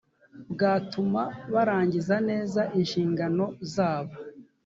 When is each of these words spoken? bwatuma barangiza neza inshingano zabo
bwatuma 0.53 1.21
barangiza 1.53 2.15
neza 2.29 2.61
inshingano 2.79 3.45
zabo 3.73 4.15